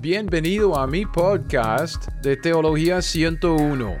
[0.00, 3.96] Bienvenido a mi podcast de Teología 101.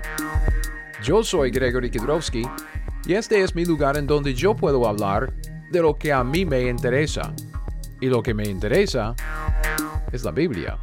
[1.02, 2.44] Yo soy Gregory Kidrowski
[3.04, 5.34] y este es mi lugar en donde yo puedo hablar
[5.72, 7.34] de lo que a mí me interesa.
[8.00, 9.16] Y lo que me interesa
[10.12, 10.78] es la Biblia.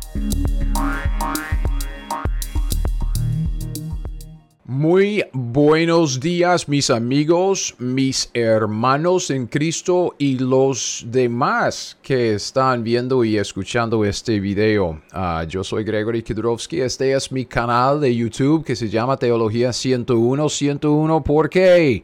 [4.67, 13.23] Muy buenos días mis amigos, mis hermanos en Cristo y los demás que están viendo
[13.23, 15.03] y escuchando este video.
[15.11, 19.71] Ah, yo soy Gregory Kidrowski, este es mi canal de YouTube que se llama Teología
[19.71, 22.03] 101, 101, ¿por qué?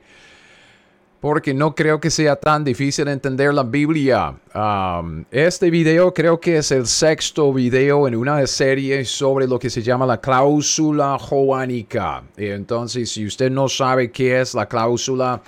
[1.21, 4.33] Porque no creo que sea tan difícil entender la Biblia.
[4.55, 9.69] Um, este video creo que es el sexto video en una serie sobre lo que
[9.69, 12.23] se llama la cláusula joánica.
[12.35, 15.43] Entonces, si usted no sabe qué es la cláusula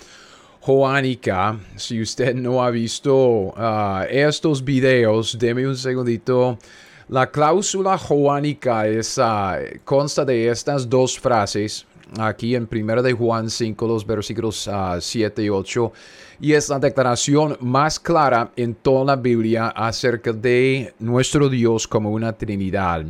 [0.61, 6.59] joánica, si usted no ha visto uh, estos videos, deme un segundito.
[7.09, 11.87] La cláusula joánica es, uh, consta de estas dos frases
[12.19, 14.69] aquí en 1 de Juan 5, los versículos
[14.99, 15.91] 7 ah, y 8.
[16.41, 22.11] Y es la declaración más clara en toda la Biblia acerca de nuestro Dios como
[22.11, 23.05] una Trinidad.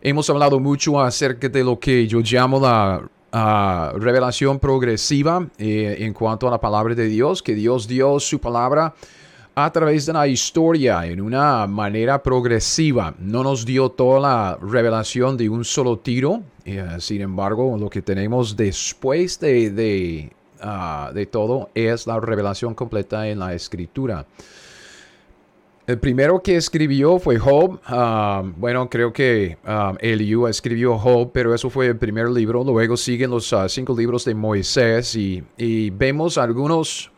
[0.00, 6.12] Hemos hablado mucho acerca de lo que yo llamo la ah, revelación progresiva eh, en
[6.12, 8.94] cuanto a la palabra de Dios, que Dios dio su palabra
[9.54, 13.14] a través de la historia en una manera progresiva.
[13.18, 16.42] No nos dio toda la revelación de un solo tiro.
[16.64, 22.74] Eh, sin embargo, lo que tenemos después de, de, ah, de, todo es la revelación
[22.74, 24.24] completa en la escritura.
[25.86, 27.80] El primero que escribió fue Job.
[27.84, 32.64] Ah, bueno, creo que um, Eliú escribió Job, pero eso fue el primer libro.
[32.64, 37.12] Luego siguen los cinco libros de Moisés y, y vemos algunos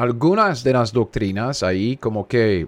[0.00, 2.66] algunas de las doctrinas ahí como que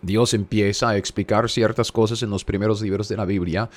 [0.00, 3.68] Dios empieza a explicar ciertas cosas en los primeros libros de la Biblia,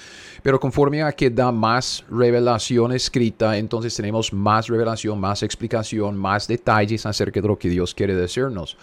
[0.44, 6.48] pero conforme a que da más revelación escrita, entonces tenemos más revelación, más explicación, más
[6.48, 8.78] detalles acerca de lo que Dios quiere decirnos.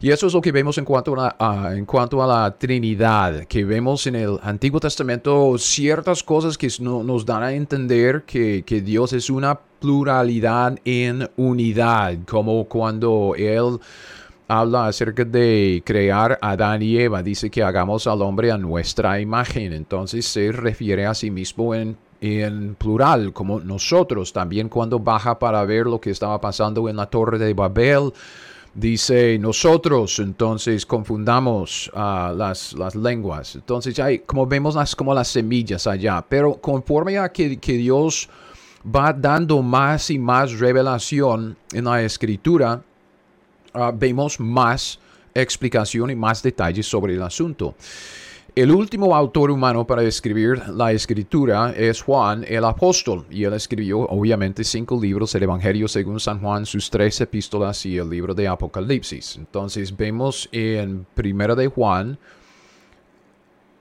[0.00, 3.64] Y eso es lo que vemos en cuanto a en cuanto a la Trinidad, que
[3.64, 9.12] vemos en el Antiguo Testamento ciertas cosas que nos dan a entender que, que Dios
[9.12, 13.78] es una pluralidad en unidad, como cuando Él
[14.46, 19.20] habla acerca de crear a Adán y Eva, dice que hagamos al hombre a nuestra
[19.20, 25.38] imagen, entonces se refiere a sí mismo en en plural, como nosotros, también cuando baja
[25.38, 28.12] para ver lo que estaba pasando en la torre de Babel,
[28.74, 33.54] dice nosotros, entonces confundamos uh, las, las, lenguas.
[33.56, 38.28] Entonces hay, como vemos las, como las semillas allá, pero conforme a que, que Dios
[38.84, 42.82] va dando más y más revelación en la escritura,
[43.74, 44.98] uh, vemos más
[45.34, 47.74] explicación y más detalles sobre el asunto.
[48.56, 54.00] El último autor humano para escribir la escritura es Juan el apóstol, y él escribió
[54.00, 58.48] obviamente cinco libros, el Evangelio según San Juan, sus tres epístolas y el libro de
[58.48, 59.36] Apocalipsis.
[59.36, 62.18] Entonces vemos en Primera de Juan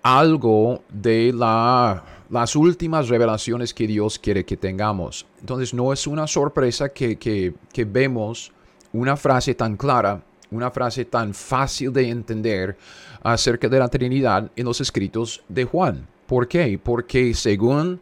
[0.04, 5.26] algo de la, las últimas revelaciones que Dios quiere que tengamos.
[5.40, 8.52] Entonces no es una sorpresa que, que, que vemos
[8.94, 12.78] una frase tan clara una frase tan fácil de entender
[13.22, 16.08] acerca de la Trinidad en los escritos de Juan.
[16.26, 16.80] ¿Por qué?
[16.82, 18.00] Porque según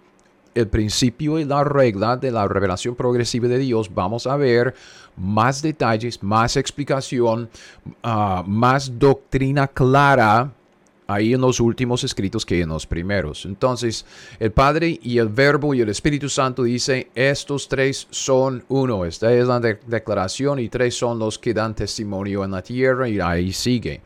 [0.54, 4.74] el principio y la regla de la revelación progresiva de Dios, vamos a ver
[5.16, 7.50] más detalles, más explicación,
[8.02, 10.52] ah, más doctrina clara
[11.08, 13.46] ahí en los últimos escritos que en los primeros.
[13.46, 14.06] Entonces,
[14.40, 19.06] el Padre y el Verbo y el Espíritu Santo dice, estos tres son uno.
[19.06, 23.20] Esta es la declaración y tres son los que dan testimonio en la tierra y
[23.20, 24.02] ahí sigue.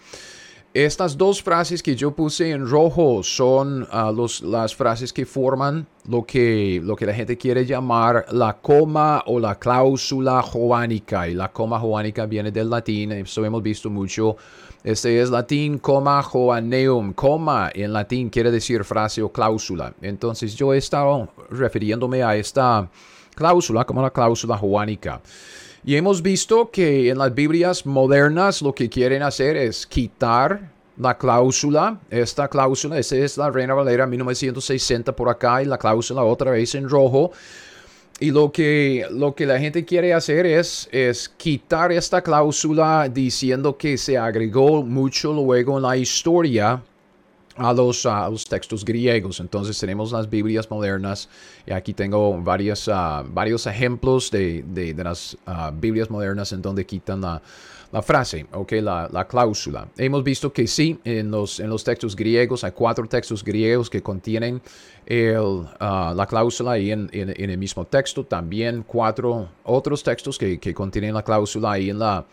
[0.73, 5.85] Estas dos frases que yo puse en rojo son ah, los, las frases que forman
[6.07, 11.27] lo que, lo que la gente quiere llamar la coma o la cláusula joánica.
[11.27, 14.37] Y la coma joánica viene del latín, eso hemos visto mucho.
[14.81, 17.11] Este es latín coma joaneum.
[17.11, 19.93] Coma en latín quiere decir frase o cláusula.
[20.01, 22.89] Entonces yo he estado refiriéndome a esta
[23.35, 25.21] cláusula como la cláusula joánica.
[25.83, 31.17] Y hemos visto que en las Biblias modernas lo que quieren hacer es quitar la
[31.17, 36.51] cláusula, esta cláusula, esa es la Reina Valera 1960 por acá y la cláusula otra
[36.51, 37.31] vez en rojo.
[38.19, 43.75] Y lo que, lo que la gente quiere hacer es, es quitar esta cláusula diciendo
[43.75, 46.83] que se agregó mucho luego en la historia
[47.55, 49.39] a los, a los textos griegos.
[49.39, 51.29] Entonces tenemos las Biblias modernas
[51.65, 56.85] y aquí tengo varias, ah, varios ejemplos de, de, las ah, Biblias modernas en donde
[56.85, 57.41] quitan la,
[57.91, 59.87] la frase, okay, la, la, cláusula.
[59.97, 64.01] Hemos visto que sí, en los, en los textos griegos hay cuatro textos griegos que
[64.01, 64.61] contienen
[65.05, 68.25] el, ah, la cláusula ahí en, en, en, el mismo texto.
[68.25, 72.25] También cuatro otros textos que, que contienen la cláusula ahí en la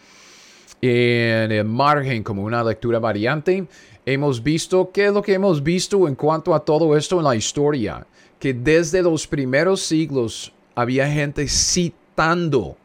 [0.81, 3.67] en el margen como una lectura variante
[4.13, 7.37] hemos visto, ¿qué es lo que hemos visto en cuanto a todo esto en la
[7.37, 8.07] historia?
[8.39, 12.77] Que desde los primeros siglos había gente citando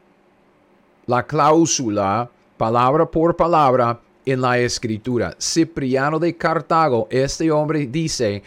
[1.05, 5.35] la cláusula palabra por palabra en la escritura.
[5.39, 8.43] Cipriano de Cartago, este hombre dice,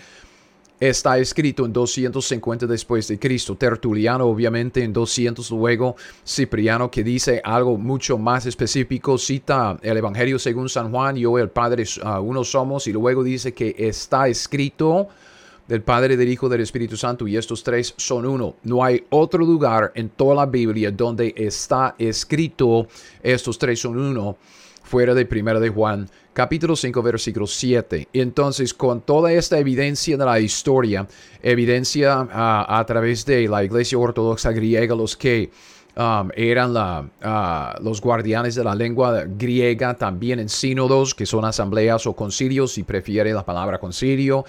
[0.79, 3.57] está escrito en 250 después de Cristo.
[3.57, 5.97] Tertuliano obviamente en 200 luego.
[6.27, 9.19] Cipriano que dice algo mucho más específico.
[9.19, 11.17] Cita el Evangelio según San Juan.
[11.17, 12.87] Yo el Padre uh, uno somos.
[12.87, 15.09] Y luego dice que está escrito
[15.67, 17.27] del Padre, del Hijo, del Espíritu Santo.
[17.27, 18.57] Y estos tres son uno.
[18.65, 22.87] No hay otro lugar en toda la Biblia donde está escrito
[23.23, 24.37] estos tres son uno
[24.87, 28.09] fuera de Primera de Juan, capítulo 5, versículo 7.
[28.13, 31.09] Entonces, con toda esta evidencia de la historia,
[31.43, 35.51] evidencia ah, a través de la iglesia ortodoxa griega, los que
[35.97, 42.07] um, eran ah, los guardianes de la lengua griega, también en sínodos, que son asambleas
[42.07, 44.45] o concilios, si prefiere la palabra concilio.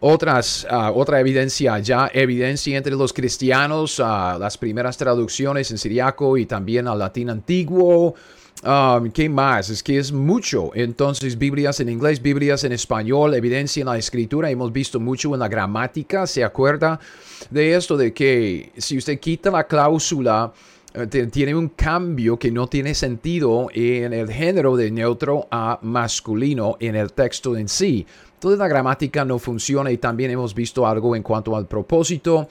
[0.00, 6.44] Otras, ah, otra evidencia ya, evidencia entre los cristianos, las primeras traducciones en siriaco y
[6.44, 8.14] también al latín antiguo,
[8.62, 9.70] Um, ¿Qué más?
[9.70, 10.70] Es que es mucho.
[10.74, 14.50] Entonces, Biblias en inglés, Biblias en español, evidencia en la escritura.
[14.50, 16.26] Hemos visto mucho en la gramática.
[16.26, 17.00] ¿Se acuerda
[17.48, 17.96] de esto?
[17.96, 20.52] De que si usted quita la cláusula,
[20.92, 26.76] eh, tiene un cambio que no tiene sentido en el género de neutro a masculino
[26.80, 28.06] en el texto en sí.
[28.34, 32.48] Entonces, la gramática no funciona y también hemos visto algo en cuanto al propósito.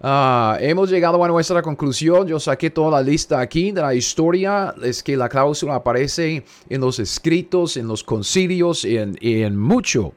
[0.00, 2.26] Ah, hemos llegado a nuestra conclusión.
[2.28, 4.74] Yo saqué toda la lista aquí de la historia.
[4.82, 10.12] Es que la cláusula aparece en los escritos, en los concilios, en, en mucho.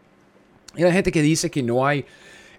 [0.75, 2.05] Y hay gente que dice que no hay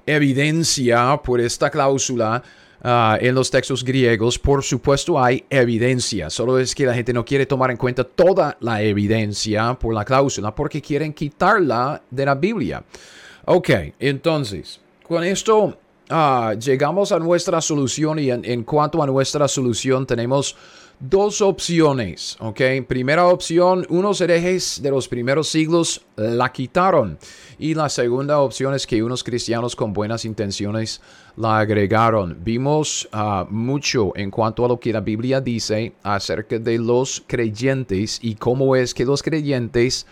[0.04, 2.42] evidencia por esta cláusula.
[2.84, 7.24] Ah, en los textos griegos, por supuesto hay evidencia, solo es que la gente no
[7.24, 12.34] quiere tomar en cuenta toda la evidencia por la cláusula porque quieren quitarla de la
[12.34, 12.82] Biblia.
[13.44, 13.70] Ok,
[14.00, 15.78] entonces, con esto
[16.14, 20.54] Ah, llegamos a nuestra solución y en, cuanto a nuestra solución tenemos
[21.00, 22.60] dos opciones, ¿ok?
[22.86, 27.18] Primera opción, unos herejes de los primeros siglos la quitaron.
[27.58, 31.00] Y la segunda opción es que unos cristianos con buenas intenciones
[31.34, 32.36] la agregaron.
[32.44, 38.18] Vimos ah, mucho en cuanto a lo que la Biblia dice acerca de los creyentes
[38.20, 40.06] y cómo es que los creyentes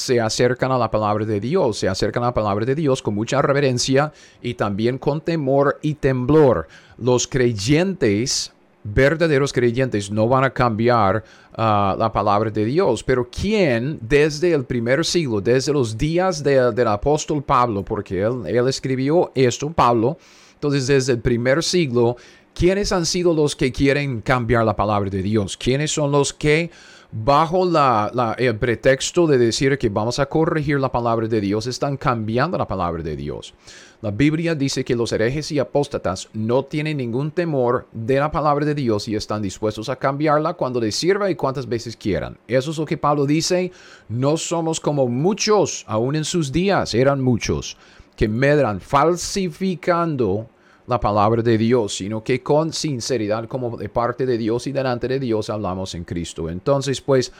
[0.00, 3.14] se acercan a la palabra de Dios, se acercan a la palabra de Dios con
[3.14, 4.12] mucha reverencia
[4.42, 6.66] y también con temor y temblor.
[6.98, 8.52] Los creyentes,
[8.82, 11.22] verdaderos creyentes, no van a cambiar
[11.54, 16.88] ah, la palabra de Dios, pero ¿quién desde el primer siglo, desde los días del
[16.88, 20.16] apóstol Pablo, porque él, él escribió esto, Pablo,
[20.54, 22.16] entonces desde el primer siglo,
[22.54, 25.56] ¿quiénes han sido los que quieren cambiar la palabra de Dios?
[25.56, 26.70] ¿Quiénes son los que
[27.12, 31.96] bajo la, el pretexto de decir que vamos a corregir la palabra de Dios, están
[31.96, 33.54] cambiando la palabra de Dios.
[34.02, 38.64] La Biblia dice que los herejes y apóstatas no tienen ningún temor de la palabra
[38.64, 42.38] de Dios y están dispuestos a cambiarla cuando les sirva y cuantas veces quieran.
[42.48, 43.72] Eso es lo que Pablo dice.
[44.08, 47.76] No somos como muchos, aún en sus días eran muchos,
[48.16, 50.48] que medran falsificando
[50.90, 55.08] la palabra de Dios, sino que con sinceridad como de parte de Dios y delante
[55.08, 56.50] de Dios hablamos en Cristo.
[56.50, 57.32] Entonces, pues,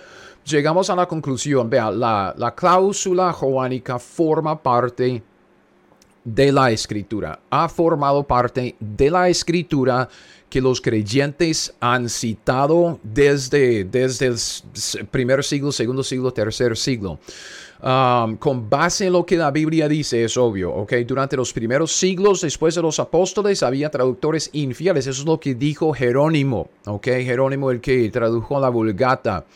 [0.46, 1.68] llegamos a la conclusión.
[1.68, 5.22] Vea, la, la cláusula joánica forma parte
[6.24, 7.40] de la escritura.
[7.50, 10.08] Ha formado parte de la escritura
[10.48, 17.18] que los creyentes han citado desde, desde el primer siglo, segundo siglo, tercer siglo.
[17.80, 20.92] Con base en lo que la Biblia dice, es obvio, ¿ok?
[21.06, 25.54] Durante los primeros siglos después de los apóstoles había traductores infieles, eso es lo que
[25.54, 27.06] dijo Jerónimo, ¿ok?
[27.06, 29.46] Jerónimo el que tradujo la Vulgata.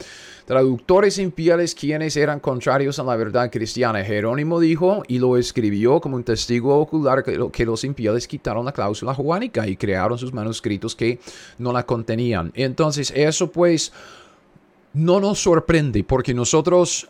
[0.47, 4.05] Traductores infieles quienes eran contrarios a la verdad cristiana.
[4.05, 8.73] Jerónimo dijo y lo escribió como un testigo ocular que, que los infieles quitaron la
[8.73, 11.19] cláusula juánica y crearon sus manuscritos que
[11.57, 12.53] no la contenían.
[12.55, 13.91] Entonces eso pues
[14.95, 17.07] no nos sorprende porque nosotros,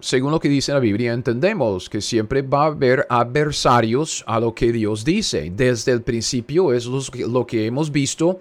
[0.00, 4.54] según lo que dice la Biblia, entendemos que siempre va a haber adversarios a lo
[4.54, 5.52] que Dios dice.
[5.54, 8.40] Desde el principio es lo que hemos visto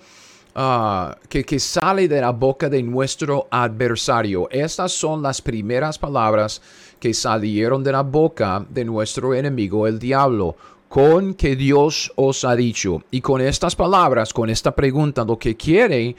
[0.55, 4.49] ah, que, que sale de la boca de nuestro adversario.
[4.49, 6.59] Estas son las primeras palabras
[6.99, 10.55] que salieron de la boca de nuestro enemigo el diablo,
[10.89, 13.03] con que Dios os ha dicho.
[13.11, 16.15] Y con estas palabras, con esta pregunta, lo que quiere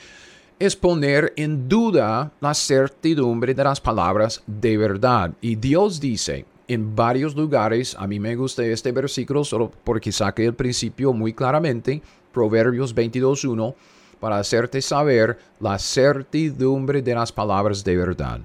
[0.63, 5.33] es poner en duda la certidumbre de las palabras de verdad.
[5.41, 10.45] Y Dios dice en varios lugares, a mí me gusta este versículo solo porque saque
[10.45, 12.01] el principio muy claramente,
[12.33, 13.75] Proverbios 22.1,
[14.21, 18.41] para hacerte saber la certidumbre de las palabras de verdad.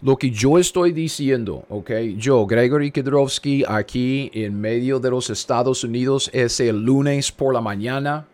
[0.00, 5.84] Lo que yo estoy diciendo, ok, yo, Gregory Kedrowski, aquí en medio de los Estados
[5.84, 8.26] Unidos, es el lunes por la mañana,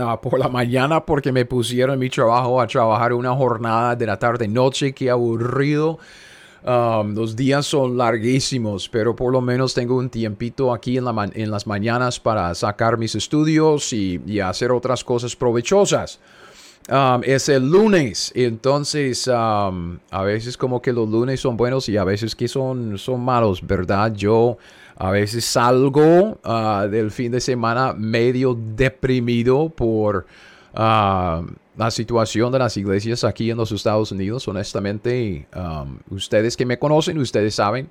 [0.00, 4.18] Ah, por la mañana porque me pusieron mi trabajo a trabajar una jornada de la
[4.18, 4.92] tarde noche.
[4.94, 5.98] Qué aburrido.
[6.62, 11.30] Um, los días son larguísimos, pero por lo menos tengo un tiempito aquí en, la
[11.32, 16.18] en las mañanas para sacar mis estudios y, hacer otras cosas provechosas.
[16.88, 21.96] Um, es el lunes, entonces um, a veces como que los lunes son buenos y
[21.96, 24.12] a veces que son, son malos, ¿verdad?
[24.14, 24.56] Yo
[25.00, 30.26] a veces salgo ah, del fin de semana medio deprimido por
[30.74, 31.42] ah,
[31.74, 34.46] la situación de las iglesias aquí en los Estados Unidos.
[34.46, 37.88] Honestamente, um, ustedes que me conocen, ustedes saben,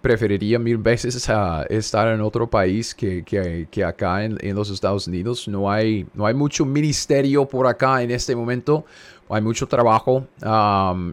[0.00, 5.08] preferiría mil veces ah, estar en otro país que, que, acá en, en, los Estados
[5.08, 5.48] Unidos.
[5.48, 8.84] No hay, no hay mucho ministerio por acá en este momento.
[9.28, 10.24] Hay mucho trabajo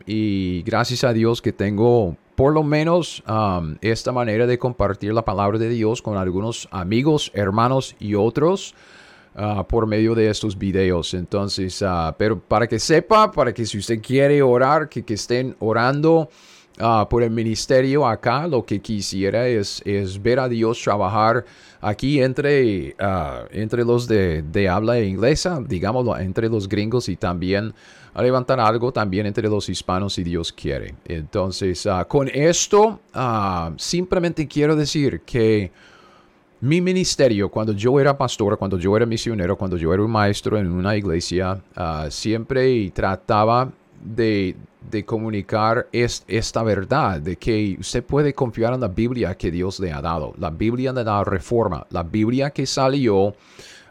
[0.05, 5.23] y gracias a Dios que tengo por lo menos um, esta manera de compartir la
[5.23, 8.75] palabra de Dios con algunos amigos, hermanos y otros
[9.35, 11.13] uh, por medio de estos videos.
[11.13, 15.55] Entonces, uh, pero para que sepa, para que si usted quiere orar, que, que estén
[15.59, 16.29] orando
[16.79, 21.45] uh, por el ministerio acá, lo que quisiera es, es ver a Dios trabajar
[21.79, 22.95] aquí entre,
[23.51, 27.75] entre los de, de habla inglesa, digámoslo, entre los gringos y también
[28.15, 30.95] a levantar algo también entre los hispanos si Dios quiere.
[31.03, 35.69] Entonces, ah, con esto, ah, simplemente quiero decir que
[36.61, 40.57] mi ministerio, cuando yo era pastor, cuando yo era misionero, cuando yo era un maestro
[40.57, 43.69] en una iglesia, uh, siempre trataba
[44.01, 44.55] de,
[44.89, 49.91] de comunicar esta verdad, de que usted puede confiar en la Biblia que Dios le
[49.91, 53.35] ha dado, la Biblia de la reforma, la Biblia que salió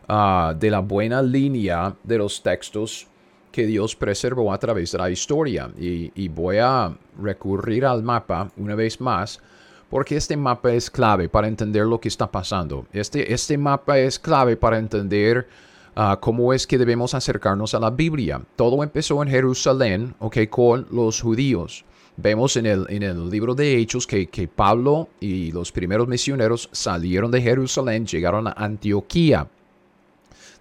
[0.08, 3.06] de la buena línea de los textos
[3.54, 5.70] que Dios preservó a través de la historia.
[5.78, 6.92] Y, voy a
[7.22, 9.40] recurrir al mapa una vez más
[9.88, 12.84] porque este mapa es clave para entender lo que está pasando.
[12.92, 15.46] Este, este mapa es clave para entender
[15.94, 18.42] ah, cómo es que debemos acercarnos a la Biblia.
[18.56, 21.84] Todo empezó en Jerusalén, ok, con los judíos.
[22.16, 26.68] Vemos en el, en el libro de Hechos que, que Pablo y los primeros misioneros
[26.72, 29.46] salieron de Jerusalén, llegaron a Antioquía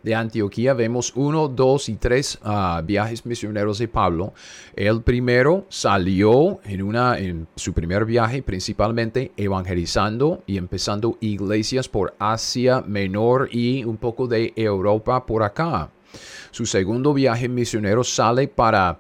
[0.04, 4.34] de Antioquía vemos uno, dos y tres ah, viajes misioneros de Pablo.
[4.76, 12.14] El primero salió en, una, en su primer viaje principalmente evangelizando y empezando iglesias por
[12.20, 15.90] Asia Menor y un poco de Europa por acá.
[16.52, 19.00] Su segundo viaje misionero sale para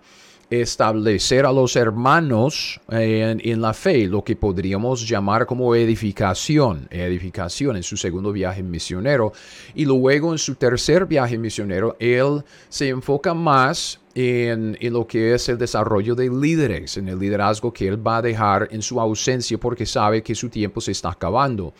[0.61, 7.83] establecer a los hermanos en, la fe, lo que podríamos llamar como edificación, edificación en
[7.83, 9.33] su segundo viaje misionero.
[9.73, 15.33] Y luego en su tercer viaje misionero, él se enfoca más en, en, lo que
[15.33, 18.99] es el desarrollo de líderes, en el liderazgo que él va a dejar en su
[18.99, 21.73] ausencia porque sabe que su tiempo se está acabando.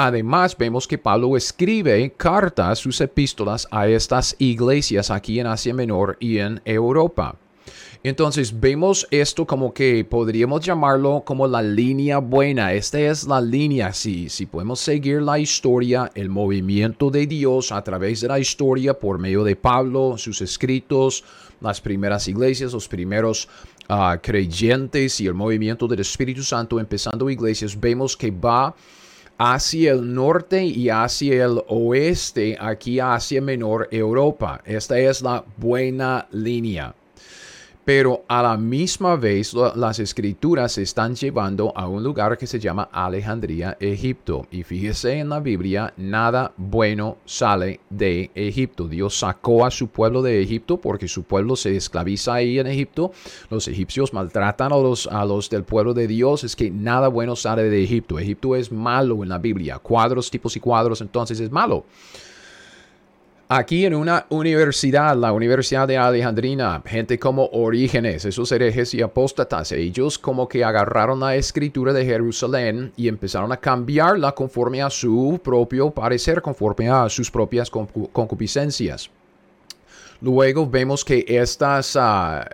[0.00, 6.16] Además, vemos que Pablo escribe cartas, sus epístolas a estas iglesias aquí en Asia Menor
[6.20, 7.36] y en Europa.
[8.04, 12.72] Entonces vemos esto como que podríamos llamarlo como la línea buena.
[12.72, 17.82] Esta es la línea, si, si podemos seguir la historia, el movimiento de Dios a
[17.82, 21.24] través de la historia por medio de Pablo, sus escritos,
[21.60, 23.48] las primeras iglesias, los primeros
[23.88, 28.76] ah, creyentes y el movimiento del Espíritu Santo empezando iglesias, vemos que va
[29.38, 34.60] hacia el norte y hacia el oeste, aquí hacia Menor Europa.
[34.64, 36.94] Esta es la buena línea
[37.88, 42.60] pero a la misma vez las escrituras se están llevando a un lugar que se
[42.60, 44.46] llama Alejandría, Egipto.
[44.50, 48.88] Y fíjese en la Biblia, nada bueno sale de Egipto.
[48.88, 53.10] Dios sacó a su pueblo de Egipto porque su pueblo se esclaviza ahí en Egipto.
[53.48, 56.44] Los egipcios maltratan a los, a los del pueblo de Dios.
[56.44, 58.18] Es que nada bueno sale de Egipto.
[58.18, 59.78] Egipto es malo en la Biblia.
[59.78, 61.86] Cuadros, tipos y cuadros, entonces es malo.
[63.50, 69.72] Aquí en una universidad, la Universidad de Alejandrina, gente como Orígenes, esos herejes y apóstatas,
[69.72, 75.40] ellos como que agarraron la escritura de Jerusalén y empezaron a cambiarla conforme a su
[75.42, 79.08] propio parecer, conforme a sus propias concupiscencias.
[80.20, 82.44] Luego vemos que estas, uh,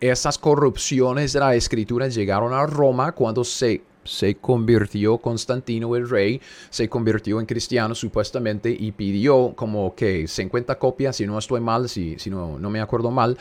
[0.00, 6.40] esas corrupciones de la escritura llegaron a Roma cuando se se convirtió Constantino el rey,
[6.70, 11.88] se convirtió en cristiano supuestamente y pidió como que 50 copias, si no estoy mal,
[11.88, 13.36] si, si no, no me acuerdo mal,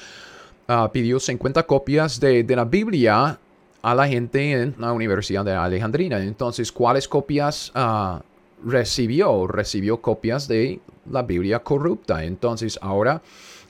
[0.67, 3.39] ah, pidió 50 copias de, de, la Biblia
[3.81, 6.23] a la gente en la Universidad de Alejandrina.
[6.23, 8.19] Entonces, ¿cuáles copias uh,
[8.65, 9.45] recibió?
[9.45, 10.79] Recibió copias de
[11.09, 12.23] la Biblia corrupta.
[12.23, 13.21] Entonces, ahora,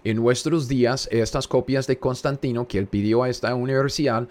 [0.04, 4.28] en nuestros días, estas copias de Constantino que él pidió a esta universidad,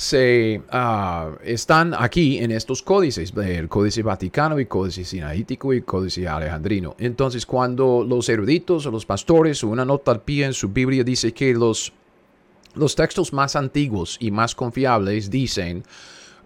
[0.00, 6.26] se uh, están aquí en estos códices, el códice vaticano y códice sinaítico y códice
[6.26, 6.96] alejandrino.
[6.98, 11.04] Entonces, cuando los eruditos o los pastores o una nota al pie en su Biblia
[11.04, 11.92] dice que los
[12.76, 15.84] los textos más antiguos y más confiables dicen,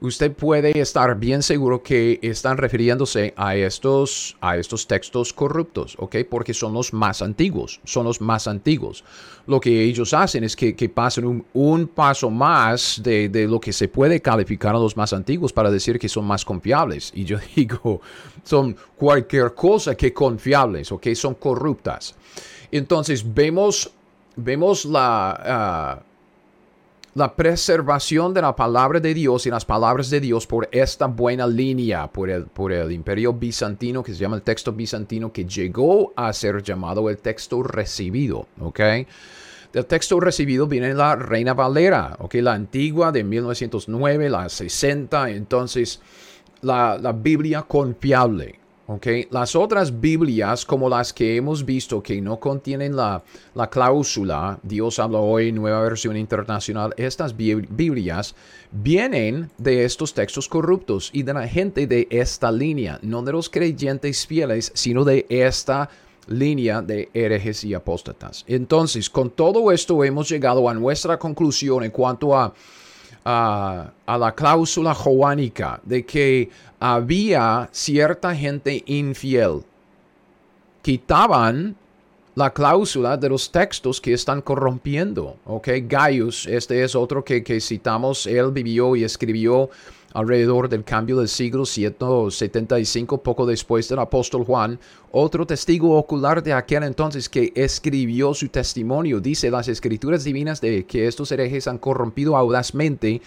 [0.00, 6.16] usted puede estar bien seguro que están refiriéndose a estos, a estos textos corruptos, ¿ok?
[6.28, 9.04] Porque son los más antiguos, son los más antiguos.
[9.46, 14.20] Lo que ellos hacen es que, pasen un, paso más de, lo que se puede
[14.20, 17.12] calificar a los más antiguos para decir que son más confiables.
[17.14, 18.00] Y yo digo,
[18.42, 21.08] son cualquier cosa que confiables, ¿ok?
[21.14, 22.14] Son corruptas.
[22.70, 23.90] Entonces vemos,
[24.36, 26.00] vemos la...
[26.00, 26.13] Uh,
[27.14, 31.46] la preservación de la palabra de Dios y las palabras de Dios por esta buena
[31.46, 36.60] línea, por el, imperio bizantino, que se llama el texto bizantino, que llegó a ser
[36.62, 38.80] llamado el texto recibido, ¿ok?
[39.72, 42.34] Del texto recibido viene la Reina Valera, ¿ok?
[42.34, 46.00] La antigua de 1909, la 60, entonces
[46.62, 49.26] la, la Biblia confiable, Okay.
[49.30, 53.22] Las otras Biblias, como las que hemos visto, que no contienen la,
[53.54, 58.34] la cláusula, Dios habla hoy, nueva versión internacional, estas Biblias
[58.72, 63.48] vienen de estos textos corruptos y de la gente de esta línea, no de los
[63.48, 65.88] creyentes fieles, sino de esta
[66.26, 68.44] línea de herejes y apóstatas.
[68.46, 72.52] Entonces, con todo esto hemos llegado a nuestra conclusión en cuanto a
[73.24, 79.62] a, la cláusula joánica de que había cierta gente infiel.
[80.82, 81.76] Quitaban
[82.34, 85.36] la cláusula de los textos que están corrompiendo.
[85.46, 85.68] ¿ok?
[85.88, 89.70] Gaius, este es otro que, que citamos, él vivió y escribió
[90.14, 94.78] alrededor del cambio del siglo 175, poco después del apóstol Juan,
[95.10, 100.86] otro testigo ocular de aquel entonces que escribió su testimonio, dice las escrituras divinas de
[100.86, 103.20] que estos herejes han corrompido audazmente,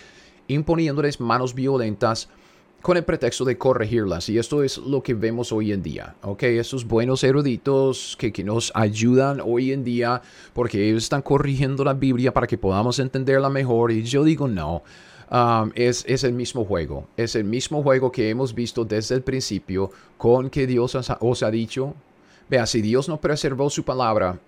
[0.47, 2.29] imponiéndoles manos violentas
[2.81, 4.29] con el pretexto de corregirlas.
[4.29, 6.15] Y esto es lo que vemos hoy en día.
[6.21, 6.43] ¿ok?
[6.43, 10.21] Estos buenos eruditos que, que nos ayudan hoy en día
[10.53, 13.91] porque ellos están corrigiendo la Biblia para que podamos entenderla mejor.
[13.91, 14.83] Y yo digo no.
[15.29, 17.07] Um, es, es, el mismo juego.
[17.17, 21.51] Es el mismo juego que hemos visto desde el principio con que Dios os ha,
[21.51, 21.93] dicho.
[22.49, 24.39] Vea, si Dios no preservó su palabra,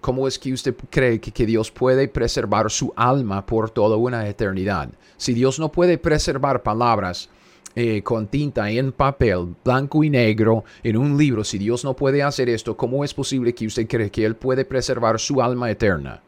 [0.00, 4.90] ¿cómo es que usted cree que, Dios puede preservar su alma por toda una eternidad?
[5.16, 7.28] Si Dios no puede preservar palabras,
[7.74, 12.22] eh, con tinta en papel, blanco y negro, en un libro, si Dios no puede
[12.22, 16.22] hacer esto, ¿cómo es posible que usted cree que Él puede preservar su alma eterna?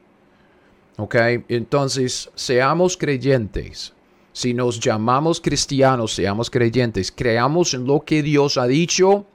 [0.96, 1.16] ¿Ok?
[1.48, 3.92] Entonces, seamos creyentes.
[4.32, 7.12] Si nos llamamos cristianos, seamos creyentes.
[7.12, 9.26] Creamos en lo que Dios ha dicho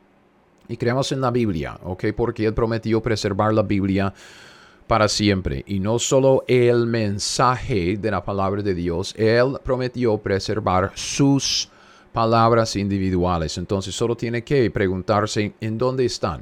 [0.68, 1.80] y creamos en la Biblia.
[1.84, 2.06] ¿Ok?
[2.16, 4.14] Porque Él prometió preservar la Biblia
[4.88, 5.64] para siempre.
[5.68, 11.70] Y no solo el mensaje de la palabra de Dios, Él prometió preservar sus
[12.12, 13.58] palabras individuales.
[13.58, 16.42] Entonces solo tiene que preguntarse en dónde están.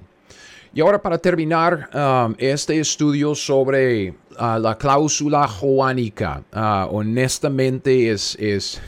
[0.74, 8.36] Y ahora para terminar um, este estudio sobre uh, la cláusula joánica, uh, honestamente es,
[8.40, 8.82] es,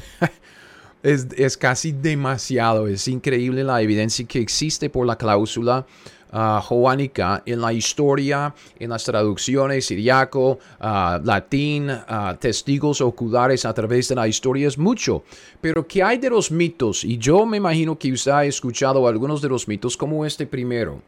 [1.04, 5.86] es, casi demasiado, es increíble la evidencia que existe por la cláusula
[6.32, 11.92] uh, joánica en la historia, en las traducciones siriaco, latín,
[12.40, 15.24] testigos oculares a través de la historia es mucho.
[15.62, 17.04] Pero ¿qué hay de los mitos?
[17.04, 21.02] Y yo me imagino que usted ha escuchado algunos de los mitos como este primero.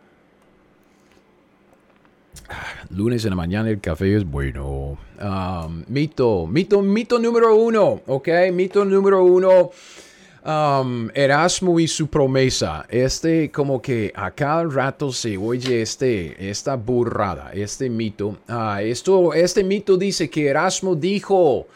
[2.90, 4.98] Lunes en la mañana el café es bueno.
[5.22, 8.28] Um, mito, mito, mito número uno, ¿ok?
[8.54, 9.72] Mito número uno.
[10.46, 12.86] Um, Erasmo y su promesa.
[12.90, 18.38] Este como que a cada rato se oye este, esta burrada, este mito.
[18.48, 21.68] Ah, esto, este mito dice que Erasmo dijo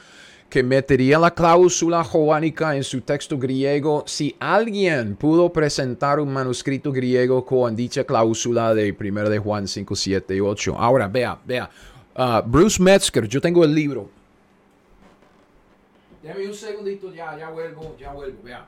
[0.54, 6.92] que metería la cláusula joánica en su texto griego si alguien pudo presentar un manuscrito
[6.92, 10.76] griego con dicha cláusula de 1 de Juan 5, 7 y 8.
[10.78, 11.68] Ahora, vea, vea.
[12.16, 14.08] Uh, Bruce Metzger, yo tengo el libro.
[16.22, 18.64] Déjame un segundito, ya, ya vuelvo, ya vuelvo, vea.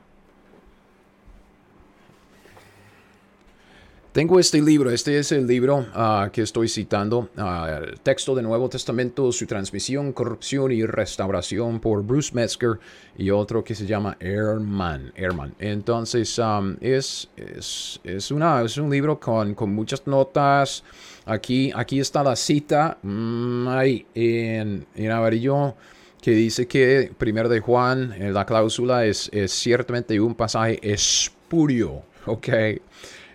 [4.16, 8.46] Tengo este libro, este es el libro ah, que estoy citando, ah, el texto del
[8.46, 12.78] Nuevo Testamento, su transmisión, corrupción y restauración por Bruce Metzger
[13.18, 15.12] y otro que se llama Ehrman.
[15.16, 15.54] Ehrman.
[15.58, 20.82] Entonces, um, es, es, una, es un libro con, con muchas notas.
[21.26, 25.74] Aquí, aquí está la cita mm, ahí en, en amarillo
[26.22, 32.02] que dice que primero de Juan, en la cláusula es, es ciertamente un pasaje espurio,
[32.24, 32.48] ¿ok?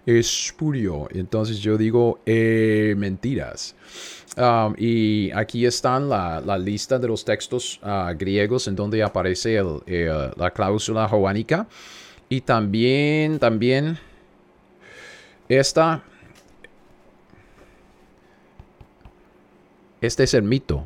[0.05, 1.07] Espurio.
[1.11, 3.75] Entonces yo digo eh, mentiras.
[4.37, 9.61] Um, y aquí están la, lista de los textos uh, griegos en donde aparece
[10.37, 11.67] la cláusula joánica.
[12.29, 13.99] Y también, también,
[15.49, 16.01] esta,
[19.99, 20.85] este es el mito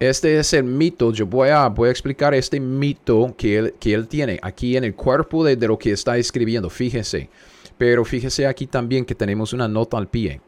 [0.00, 1.12] este es el mito.
[1.12, 4.84] Yo voy a, voy a explicar este mito que él, que él tiene aquí en
[4.84, 6.70] el cuerpo de, lo que está escribiendo.
[6.70, 7.28] Fíjese.
[7.76, 10.40] Pero fíjese aquí también que tenemos una nota al pie.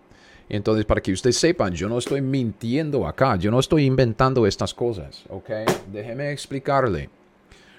[0.49, 3.37] Entonces, para que ustedes sepan, yo no estoy mintiendo acá.
[3.37, 5.23] Yo no estoy inventando estas cosas.
[5.29, 5.51] ¿Ok?
[5.93, 7.11] Déjeme explicarle.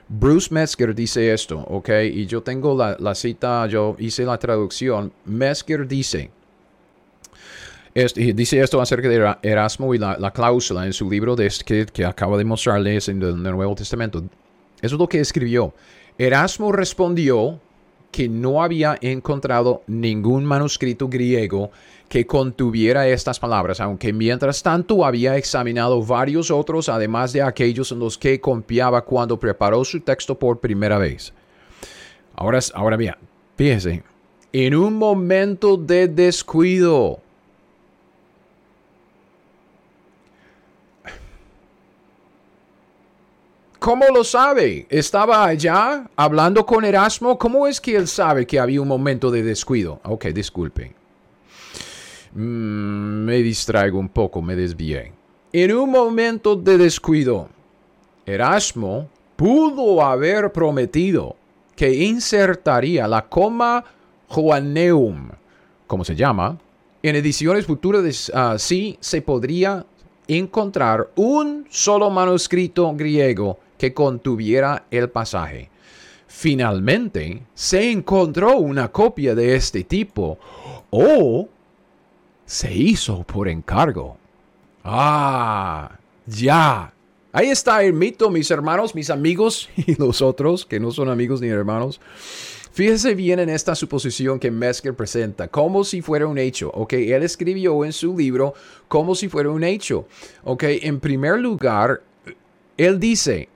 [0.07, 1.59] Bruce Metzger dice esto.
[1.59, 1.89] ¿Ok?
[2.11, 5.11] Y yo tengo la, la cita, yo hice la traducción.
[5.25, 6.29] Metzger dice
[7.93, 12.37] dice esto acerca de Erasmo y la, cláusula en su libro de, que, que acaba
[12.37, 14.23] de mostrarles en el, Nuevo Testamento.
[14.81, 15.73] Eso es lo que escribió.
[16.17, 17.59] Erasmo respondió
[18.11, 21.71] que no había encontrado ningún manuscrito griego
[22.07, 27.99] que contuviera estas palabras, aunque mientras tanto había examinado varios otros, además de aquellos en
[27.99, 31.33] los que confiaba cuando preparó su texto por primera vez.
[32.35, 33.15] Ahora, ahora bien,
[33.57, 34.03] fíjese,
[34.51, 37.22] en un momento de descuido,
[43.83, 44.87] ¿Cómo lo sabe?
[44.89, 47.37] ¿Estaba allá hablando con Erasmo?
[47.37, 49.99] ¿Cómo es que él sabe que había un momento de descuido?
[50.05, 50.95] Ok, disculpen.
[52.31, 55.11] Mm, me distraigo un poco, me desvié.
[55.51, 57.49] En un momento de descuido,
[58.25, 61.35] Erasmo pudo haber prometido
[61.75, 63.83] que insertaría la coma
[64.29, 65.27] Joanneum,
[65.87, 66.57] como se llama,
[67.01, 69.85] en ediciones futuras así se podría
[70.25, 75.69] encontrar un solo manuscrito griego que contuviera el pasaje.
[76.25, 80.39] Finalmente, se encontró una copia de este tipo
[80.89, 81.49] o
[82.45, 84.15] se hizo por encargo.
[84.85, 86.93] Ah, ya.
[87.33, 91.41] Ahí está el mito, mis hermanos, mis amigos y los otros que no son amigos
[91.41, 91.99] ni hermanos.
[92.71, 96.93] Fíjese bien en esta suposición que Mesker presenta, como si fuera un hecho, ¿ok?
[96.93, 98.53] Él escribió en su libro
[98.87, 100.07] como si fuera un hecho,
[100.45, 100.63] ¿ok?
[100.83, 102.01] En primer lugar,
[102.77, 103.49] él dice,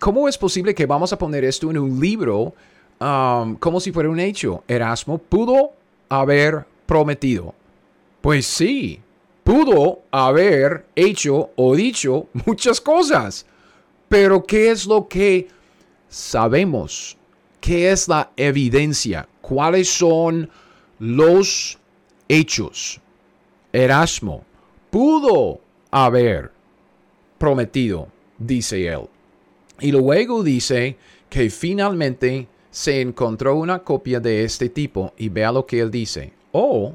[0.00, 2.54] ¿cómo es posible que vamos a poner esto en un libro
[2.98, 4.64] um, como si fuera un hecho?
[4.66, 5.72] Erasmo pudo
[6.08, 7.54] haber prometido.
[8.20, 9.00] Pues sí,
[9.44, 13.46] pudo haber hecho o dicho muchas cosas.
[14.08, 15.46] Pero ¿qué es lo que
[16.08, 17.16] sabemos?
[17.60, 19.28] ¿Qué es la evidencia?
[19.40, 20.50] ¿Cuáles son
[20.98, 21.78] los
[22.28, 23.00] hechos?
[23.72, 24.44] Erasmo
[24.90, 25.60] pudo
[25.90, 26.50] haber
[27.38, 28.08] prometido,
[28.38, 29.08] dice él.
[29.80, 30.96] Y luego dice
[31.28, 36.32] que finalmente se encontró una copia de este tipo y vea lo que él dice.
[36.52, 36.94] O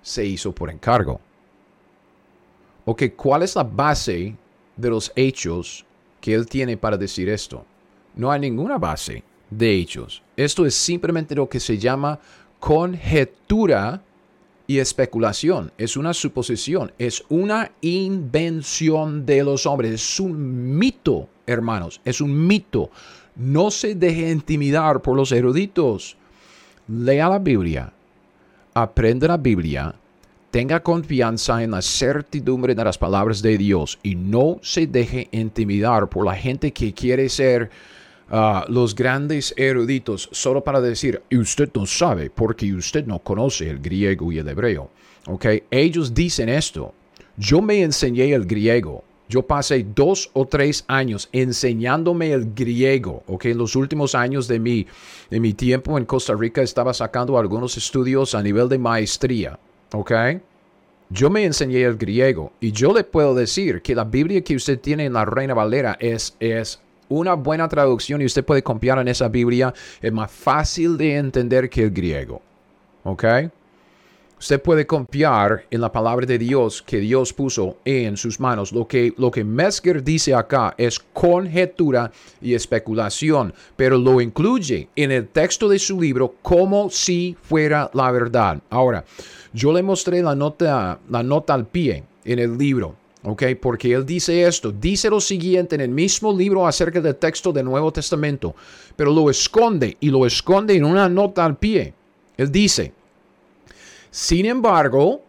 [0.00, 1.20] se hizo por encargo.
[2.84, 4.36] Ok, ¿cuál es la base
[4.76, 5.84] de los hechos
[6.20, 7.64] que él tiene para decir esto?
[8.14, 10.22] No hay ninguna base de hechos.
[10.36, 12.20] Esto es simplemente lo que se llama
[12.60, 14.02] conjetura
[14.66, 15.72] y especulación.
[15.78, 22.46] Es una suposición, es una invención de los hombres, es un mito hermanos, es un
[22.46, 22.90] mito.
[23.36, 26.16] No se deje intimidar por los eruditos.
[26.86, 27.92] Lea la Biblia,
[28.74, 29.94] aprenda la Biblia,
[30.50, 36.08] tenga confianza en la certidumbre de las palabras de Dios y no se deje intimidar
[36.08, 37.70] por la gente que quiere ser
[38.30, 43.80] uh, los grandes eruditos solo para decir, usted no sabe porque usted no conoce el
[43.80, 44.90] griego y el hebreo.
[45.26, 45.64] Okay?
[45.70, 46.94] Ellos dicen esto.
[47.36, 53.46] Yo me enseñé el griego yo pasé dos o tres años enseñándome el griego, ¿ok?
[53.46, 54.86] En los últimos años de mi,
[55.30, 59.58] de mi tiempo en Costa Rica estaba sacando algunos estudios a nivel de maestría,
[59.92, 60.12] ¿ok?
[61.10, 64.80] Yo me enseñé el griego y yo le puedo decir que la Biblia que usted
[64.80, 69.08] tiene en la Reina Valera es, es una buena traducción y usted puede confiar en
[69.08, 69.72] esa Biblia.
[70.00, 72.40] Es más fácil de entender que el griego,
[73.04, 73.24] ¿ok?
[74.44, 78.72] Usted puede confiar en la palabra de Dios que Dios puso en sus manos.
[78.72, 85.12] Lo que, lo que Mesker dice acá es conjetura y especulación, pero lo incluye en
[85.12, 88.60] el texto de su libro como si fuera la verdad.
[88.68, 89.06] Ahora,
[89.54, 92.96] yo le mostré la nota, la nota al pie en el libro.
[93.22, 93.44] ¿ok?
[93.58, 97.64] Porque él dice esto, dice lo siguiente en el mismo libro acerca del texto del
[97.64, 98.54] Nuevo Testamento,
[98.94, 101.94] pero lo esconde y lo esconde en una nota al pie.
[102.36, 102.92] Él dice,
[104.14, 105.22] sin embargo,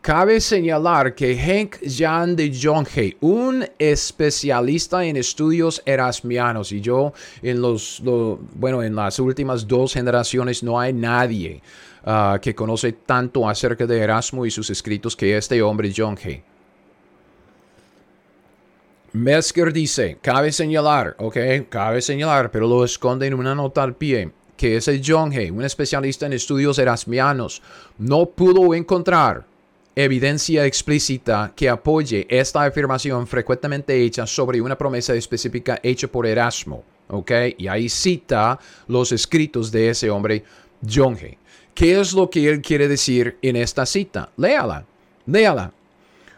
[0.00, 7.60] cabe señalar que Henk Jan de Jonge, un especialista en estudios erasmianos, y yo en
[7.60, 8.00] los,
[8.54, 11.60] bueno, en las últimas dos generaciones no hay nadie
[12.04, 16.44] ah, que conoce tanto acerca de Erasmo y sus escritos que este hombre Jonge.
[19.14, 21.36] Mesker dice, cabe señalar, ok,
[21.68, 26.26] cabe señalar, pero lo esconde en una nota al pie que ese Hay, un especialista
[26.26, 27.62] en estudios erasmianos,
[27.98, 29.46] no pudo encontrar
[29.96, 36.84] evidencia explícita que apoye esta afirmación frecuentemente hecha sobre una promesa específica hecha por Erasmo.
[37.08, 37.30] ¿Ok?
[37.58, 40.42] Y ahí cita los escritos de ese hombre,
[40.80, 41.38] Hay.
[41.74, 44.30] ¿Qué es lo que él quiere decir en esta cita?
[44.36, 44.86] Léala,
[45.26, 45.72] léala.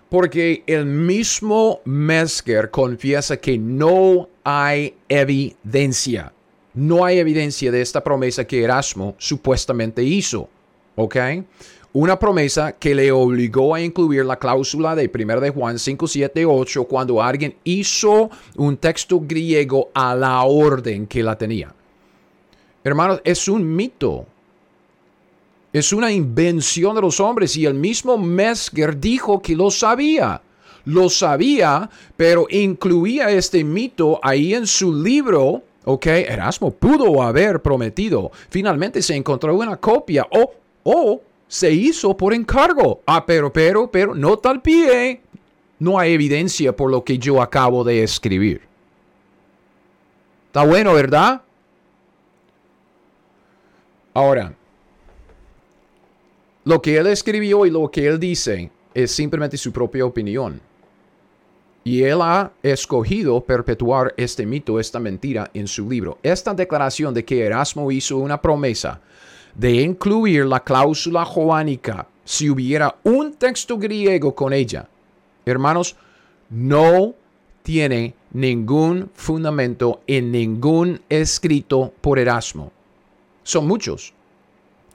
[0.09, 6.33] Porque el mismo Mesker confiesa que no hay evidencia
[6.77, 10.49] no hay evidencia de esta promesa que Erasmo supuestamente hizo.
[10.95, 11.17] ¿Ok?
[11.95, 16.45] Una promesa que le obligó a incluir la cláusula de 1 de Juan 5, 7,
[16.45, 21.75] 8 cuando alguien hizo un texto griego a la orden que la tenía.
[22.85, 24.27] Hermanos, es un mito.
[25.73, 30.43] Es una invención de los hombres y el mismo Mesker dijo que lo sabía.
[30.85, 38.33] Lo sabía, pero incluía este mito ahí en su libro Ok, Erasmo pudo haber prometido.
[38.51, 43.03] Finalmente se encontró una copia o, o se hizo por encargo.
[43.07, 45.21] Ah, pero, pero, pero, no tal pie.
[45.79, 48.63] No hay evidencia por lo que yo acabo de escribir.
[50.49, 51.43] Está bueno, ¿verdad?
[54.13, 54.55] Ahora,
[56.65, 60.61] lo que él escribió y lo que él dice es simplemente su propia opinión.
[61.87, 66.19] Y él ha escogido perpetuar este mito, esta mentira en su libro.
[66.21, 69.01] Esta declaración de que Erasmo hizo una promesa
[69.55, 74.89] de incluir la cláusula joánica si hubiera un texto griego con ella,
[75.45, 75.95] hermanos,
[76.51, 77.15] no
[77.63, 82.73] tiene ningún fundamento en ningún escrito por Erasmo.
[83.45, 84.13] Son muchos.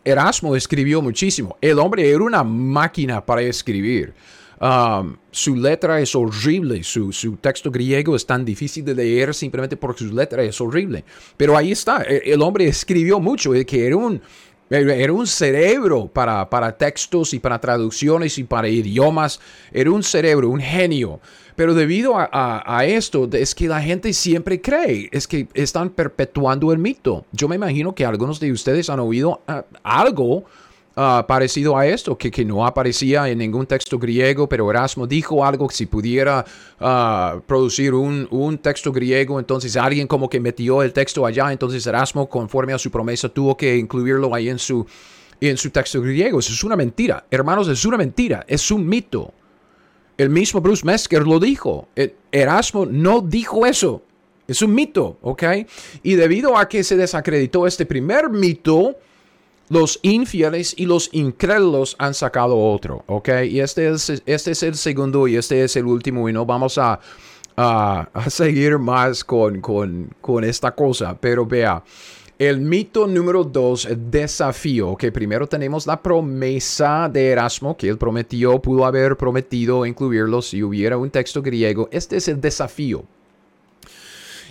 [0.03, 1.55] Erasmo escribió muchísimo.
[1.61, 4.13] El hombre era una máquina para escribir.
[4.61, 10.03] Um, su letra es horrible, su, texto griego es tan difícil de leer simplemente porque
[10.03, 11.03] su letra es horrible.
[11.35, 14.21] Pero ahí está, e, el, hombre escribió mucho, eh, que era un,
[14.69, 19.39] era un cerebro para, para textos y para traducciones y para idiomas,
[19.71, 21.19] era un cerebro, un genio.
[21.55, 26.77] Pero debido a, esto, es que la gente siempre cree, es que están perpetuando el
[26.77, 27.25] mito.
[27.31, 30.45] Yo me imagino que algunos de ustedes han oído ah, algo
[31.03, 35.43] Ah, parecido a esto, que, que, no aparecía en ningún texto griego, pero Erasmo dijo
[35.43, 36.45] algo que si pudiera
[36.79, 41.87] ah, producir un, un, texto griego, entonces alguien como que metió el texto allá, entonces
[41.87, 44.85] Erasmo, conforme a su promesa, tuvo que incluirlo ahí en su,
[45.39, 46.37] en su texto griego.
[46.37, 49.33] Eso es una mentira, hermanos, es una mentira, es un mito.
[50.19, 51.87] El mismo Bruce Mesker lo dijo.
[51.95, 54.03] E, Erasmo no dijo eso.
[54.47, 55.43] Es un mito, ¿ok?
[56.03, 58.97] Y debido a que se desacreditó este primer mito,
[59.71, 63.29] los infieles y los incrédulos han sacado otro, ¿ok?
[63.49, 66.77] Y este es, este es el segundo y este es el último y no vamos
[66.77, 66.99] a,
[67.55, 71.81] a, seguir más con, con, con, esta cosa, pero vea.
[72.37, 78.61] El mito número dos, desafío, que primero tenemos la promesa de Erasmo, que él prometió,
[78.61, 81.87] pudo haber prometido incluirlo si hubiera un texto griego.
[81.93, 83.05] Este es el desafío.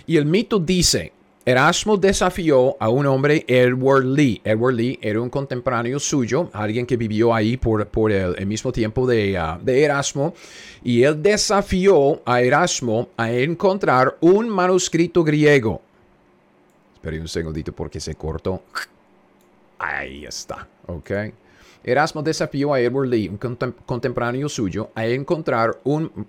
[0.07, 4.39] Y el mito dice, Erasmo desafió a un hombre, Edward Lee.
[4.43, 9.39] Edward Lee era un contemporáneo suyo, alguien que vivió ahí por, el, mismo tiempo de,
[9.39, 10.35] uh, de, Erasmo,
[10.83, 15.81] y él desafió a Erasmo a encontrar un manuscrito griego.
[16.93, 18.61] Espera un segundito porque se cortó.
[19.79, 21.11] Ahí está, ok.
[21.83, 23.37] Erasmo desafió a Edward Lee, un
[23.87, 26.27] contemporáneo suyo, a encontrar un...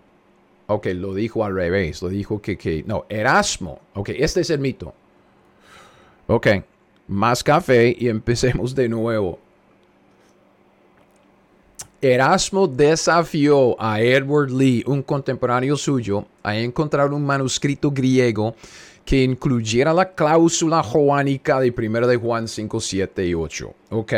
[0.69, 2.83] Ok, lo dijo al revés, lo dijo que, que...
[2.87, 3.79] No, Erasmo.
[3.93, 4.95] Ok, este es el mito.
[6.35, 6.47] Ok,
[7.09, 9.39] más café y empecemos de nuevo.
[12.01, 18.57] Erasmo desafió a Edward Lee, un contemporáneo suyo, a encontrar un manuscrito griego
[19.05, 23.75] que incluyera la cláusula joánica de 1 de Juan 5, 7 y 8.
[23.91, 24.13] Ok.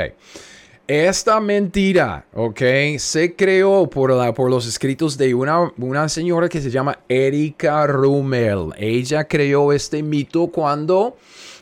[0.86, 2.60] Esta mentira, ¿ok?
[2.98, 7.86] Se creó por, la, por los escritos de una, una señora que se llama Erika
[7.86, 8.74] Rummel.
[8.76, 11.16] Ella creó este mito cuando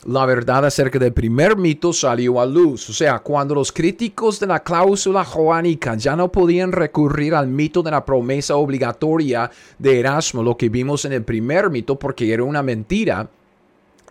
[0.05, 2.89] la verdad acerca del primer mito salió a luz.
[2.89, 7.81] O sea, cuando los críticos de la cláusula joánica ya no podían recurrir al mito
[7.81, 12.43] de la promesa obligatoria de Erasmo, lo que vimos en el primer mito, porque era
[12.43, 13.29] una mentira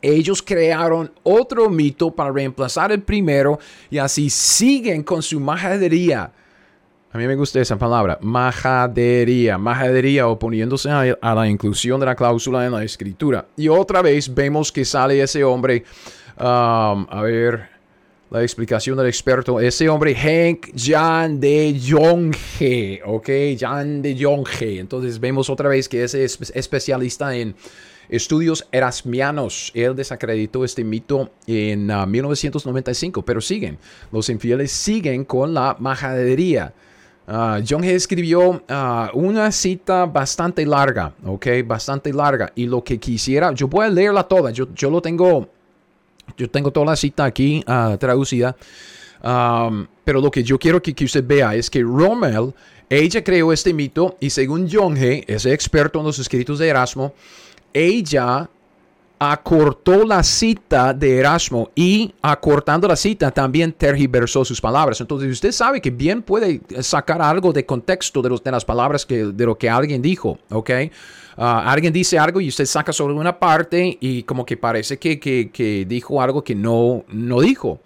[0.02, 6.32] ellos crearon otro mito para reemplazar el primero y así siguen con su majadería.
[7.12, 12.64] A mí me gusta esa palabra, majadería, majadería oponiéndose a, la inclusión de la cláusula
[12.64, 13.46] en la escritura.
[13.54, 15.84] Y otra vez vemos que sale ese hombre,
[16.38, 17.68] um, a ver,
[18.30, 24.78] la explicación del experto, ese hombre Hank Jan de Jonge, ok, Jan de Jonge.
[24.78, 27.54] Entonces vemos otra vez que ese es especialista en
[28.12, 29.72] estudios erasmianos.
[29.74, 33.78] Él desacreditó este mito en 1995, ah, pero siguen.
[34.12, 36.74] Los infieles siguen con la majadería.
[37.26, 37.86] Uh, John G.
[37.86, 42.52] escribió ah, una cita bastante larga, ok, bastante larga.
[42.54, 45.48] Y lo que quisiera, yo voy leerla toda, yo, yo lo tengo,
[46.36, 47.64] yo tengo toda la cita aquí
[47.98, 48.54] traducida.
[49.22, 52.52] Pero lo que yo quiero que, que, usted vea es que Rommel,
[52.90, 57.14] ella creó este mito y según John G., ese experto en los escritos de Erasmo,
[57.72, 58.48] ella
[59.30, 65.00] acortó la cita de Erasmo y acortando la cita también tergiversó sus palabras.
[65.00, 69.46] Entonces usted sabe que bien puede sacar algo de contexto de, las palabras que, de
[69.46, 70.70] lo que alguien dijo, ¿ok?
[71.36, 75.20] Ah, alguien dice algo y usted saca solo una parte y como que parece que,
[75.20, 77.80] que, que dijo algo que no, no dijo.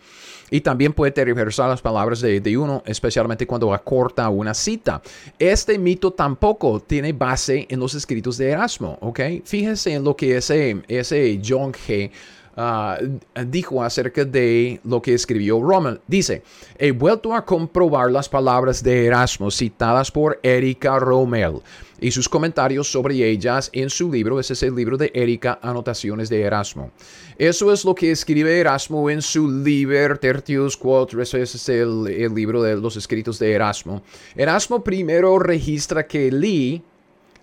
[0.50, 5.02] Y también puede tergiversar las palabras de, uno, especialmente cuando acorta una cita.
[5.38, 9.20] Este mito tampoco tiene base en los escritos de Erasmo, ¿ok?
[9.44, 12.10] Fíjese en lo que ese, ese John G.
[12.58, 12.98] Ah,
[13.46, 16.00] dijo acerca de lo que escribió Rommel.
[16.06, 16.42] Dice,
[16.78, 21.60] he vuelto a comprobar las palabras de Erasmo citadas por Erika Rommel
[22.00, 24.38] y sus comentarios sobre ellas en su libro.
[24.38, 26.90] Ese es el libro de Erika, Anotaciones de Erasmo.
[27.38, 31.18] Eso es lo que escribe Erasmo en su Liber Tertius Quod.
[31.20, 34.02] Ese es el, libro de los escritos de Erasmo.
[34.34, 36.82] Erasmo primero registra que Lee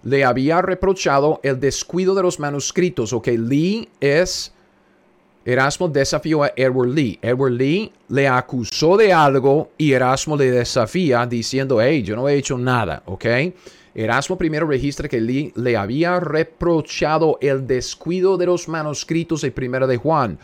[0.03, 4.53] le había reprochado el descuido de los manuscritos, o Lee es
[5.45, 7.19] Erasmo desafió a Edward Lee.
[7.21, 12.35] Edward Lee le acusó de algo y Erasmo le desafía diciendo, hey, yo no he
[12.35, 13.25] hecho nada, ¿ok?
[13.95, 19.85] Erasmo primero registra que Lee le había reprochado el descuido de los manuscritos de Primera
[19.85, 20.39] de Juan,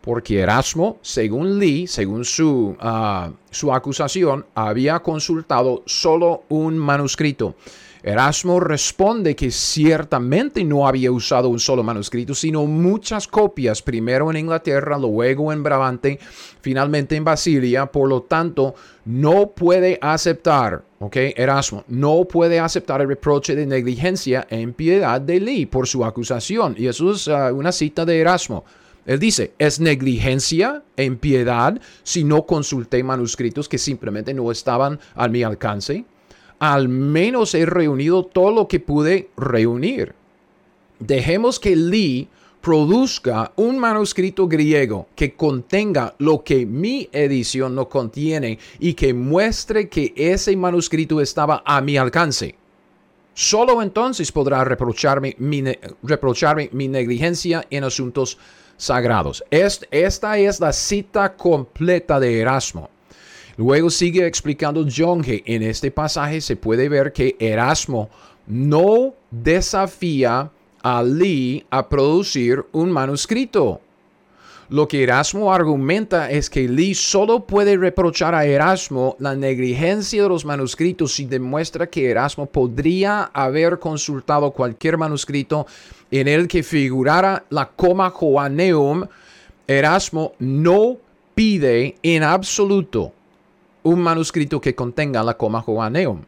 [0.00, 7.56] porque Erasmo, según Lee, según su, ah, su acusación, había consultado solo un manuscrito.
[8.02, 14.36] Erasmo responde que ciertamente no había usado un solo manuscrito, sino muchas copias, primero en
[14.36, 16.18] Inglaterra, luego en Brabante,
[16.60, 18.74] finalmente en Basilia, por lo tanto,
[19.06, 21.16] no puede aceptar, ¿ok?
[21.36, 26.74] Erasmo no puede aceptar el reproche de negligencia en piedad de Lee por su acusación.
[26.78, 28.64] Y eso es ah, una cita de Erasmo.
[29.06, 35.28] Él dice, es negligencia en piedad si no consulté manuscritos que simplemente no estaban a
[35.28, 36.04] mi alcance
[36.58, 40.14] al menos he reunido todo lo que pude reunir.
[40.98, 42.28] Dejemos que Lee
[42.64, 49.90] produzca un manuscrito griego que contenga lo que mi edición no contiene y que muestre
[49.90, 52.54] que ese manuscrito estaba a mi alcance.
[53.34, 55.62] Solo entonces podrá reprocharme mi,
[56.02, 58.38] reprocharme mi negligencia en asuntos
[58.78, 59.44] sagrados.
[59.50, 62.88] esta es la cita completa de Erasmo.
[63.58, 68.08] Luego sigue explicando John que en este pasaje se puede ver que Erasmo
[68.46, 70.50] no desafía
[70.84, 73.80] a Lee a producir un manuscrito.
[74.68, 80.28] Lo que Erasmo argumenta es que Lee solo puede reprochar a Erasmo la negligencia de
[80.28, 85.66] los manuscritos si demuestra que Erasmo podría haber consultado cualquier manuscrito
[86.10, 89.06] en el que figurara la coma Joaneum.
[89.66, 90.98] Erasmo no
[91.34, 93.12] pide en absoluto
[93.84, 96.20] un manuscrito que contenga la coma Joaneum.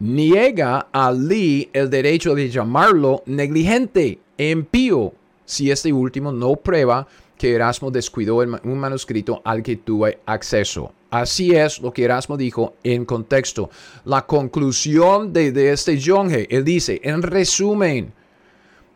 [0.00, 5.12] Niega a Lee el derecho de llamarlo negligente e impío
[5.44, 10.92] si este último no prueba que Erasmo descuidó un manuscrito al que tuve acceso.
[11.10, 13.70] Así es lo que Erasmo dijo en contexto.
[14.04, 18.12] La conclusión de, este Jonge, él dice, en resumen,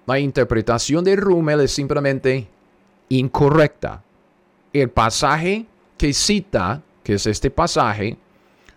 [0.07, 2.47] la interpretación de Rummel es simplemente
[3.09, 4.03] incorrecta.
[4.73, 8.17] El pasaje que cita que es este pasaje,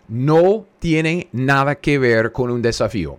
[0.08, 3.18] no tiene nada que ver con un desafío.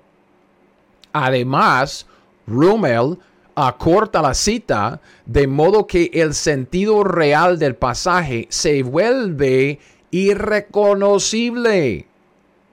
[1.13, 2.05] Además,
[2.45, 3.17] Rummel
[3.55, 9.79] acorta la cita de modo que el sentido real del pasaje se vuelve
[10.11, 12.05] irreconocible.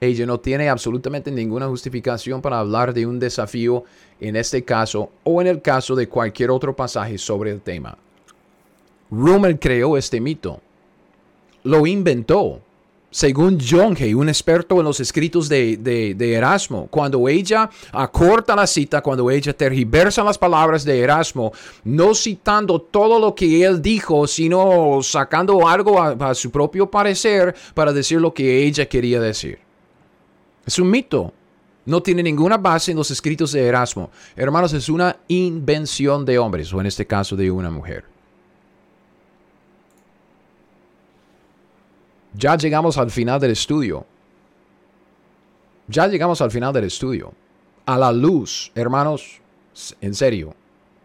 [0.01, 3.85] Ella no tiene absolutamente ninguna justificación para hablar de un desafío
[4.21, 7.97] en este caso o en el caso de cualquier otro pasaje sobre el tema.
[9.11, 10.61] Rummel creó este mito.
[11.65, 12.61] Lo inventó.
[13.17, 13.59] Según
[13.99, 19.57] Hay, un experto en los escritos de, Erasmo, cuando ella acorta la cita, cuando ella
[19.57, 21.51] tergiversa las palabras de Erasmo,
[21.85, 27.91] no citando todo lo que él dijo, sino sacando algo a su propio parecer para
[27.91, 29.61] decir lo que ella quería decir.
[30.67, 31.33] Es un mito.
[31.87, 34.11] No tiene ninguna base en los escritos de Erasmo.
[34.37, 38.16] Hermanos, es una invención de hombres, o en este caso de una mujer.
[42.37, 44.05] Ya llegamos al final del estudio.
[45.89, 47.33] Ya llegamos al final del estudio.
[47.87, 49.41] A la luz, hermanos,
[50.01, 50.55] en serio,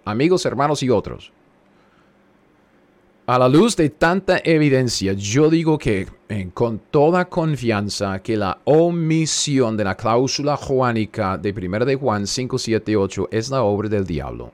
[0.04, 1.32] amigos, hermanos y otros.
[3.28, 8.58] A la luz de tanta evidencia, yo digo que eh, con toda confianza que la
[8.66, 13.88] omisión de la cláusula juánica de 1 de Juan 5, 7, 8 es la obra
[13.88, 14.52] del diablo.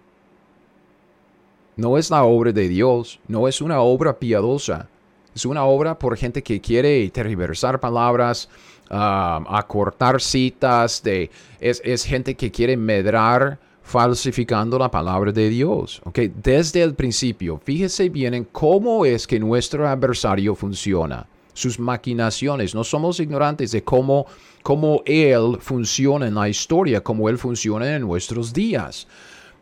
[1.77, 4.89] No es la obra de Dios, no es una obra piadosa.
[5.37, 8.49] Es una obra por gente que quiere tergiversar palabras,
[8.89, 11.29] acortar citas, de,
[11.59, 16.01] es, es gente que quiere medrar falsificando la palabra de Dios.
[16.05, 16.33] ¿okay?
[16.41, 22.73] Desde el principio, fíjese bien en cómo es que nuestro adversario funciona, sus maquinaciones.
[22.73, 24.25] No somos ignorantes de cómo,
[24.63, 29.07] cómo Él funciona en la historia, cómo Él funciona en nuestros días.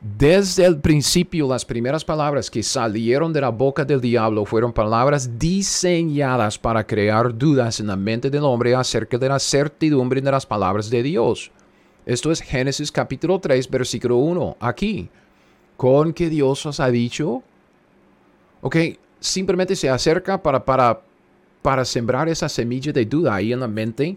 [0.07, 5.39] Desde el principio, las primeras palabras que salieron de la boca del diablo fueron palabras
[5.39, 10.45] diseñadas para crear dudas en la mente del hombre acerca de la certidumbre de las
[10.45, 11.49] palabras de Dios.
[12.05, 14.57] Esto es Génesis capítulo 3, versículo 1.
[14.59, 15.09] Aquí,
[15.75, 17.41] con que Dios os ha dicho,
[18.61, 18.75] ok,
[19.19, 21.01] simplemente se acerca para, para,
[21.63, 24.15] para sembrar esa semilla de duda ahí en la mente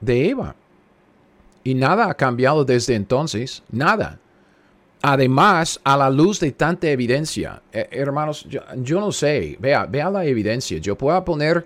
[0.00, 0.56] de Eva.
[1.64, 4.18] Y nada ha cambiado desde entonces, nada.
[5.02, 8.46] Además, a la luz de tanta evidencia, eh, hermanos,
[8.76, 10.78] yo, no sé, vea, vea la evidencia.
[10.78, 11.64] Yo puedo poner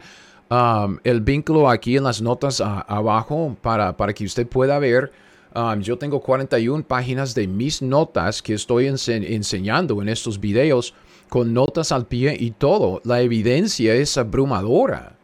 [0.50, 5.12] um, el vínculo aquí en las notas abajo para, para que usted pueda ver
[5.56, 10.92] Um, yo tengo 41 páginas de mis notas que estoy enseñando en estos videos
[11.30, 13.00] con notas al pie y todo.
[13.04, 15.16] La evidencia es abrumadora.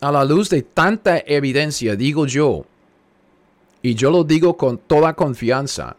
[0.00, 2.64] A la luz de tanta evidencia, digo yo,
[3.82, 5.96] y yo lo digo con toda confianza,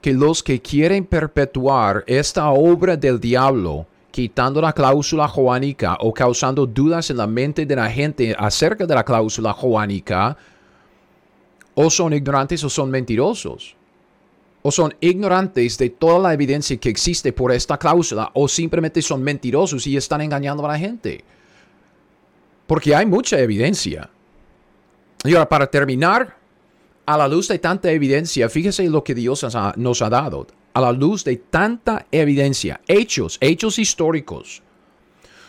[0.00, 6.66] que los que quieren perpetuar esta obra del diablo, quitando la cláusula joánica o causando
[6.66, 10.36] dudas en la mente de la gente acerca de la cláusula joánica,
[11.74, 13.76] o son ignorantes o son mentirosos.
[14.62, 19.22] O son ignorantes de toda la evidencia que existe por esta cláusula o simplemente son
[19.22, 21.22] mentirosos y están engañando a la gente.
[22.66, 24.10] Porque hay mucha evidencia.
[25.24, 26.37] Y ahora, para terminar,
[27.08, 29.46] a la luz de tanta evidencia, fíjese lo que Dios
[29.76, 30.46] nos ha dado.
[30.74, 34.60] A la luz de tanta evidencia, hechos, hechos históricos,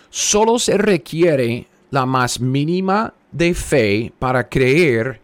[0.09, 5.19] solo se requiere la más mínima de fe para creer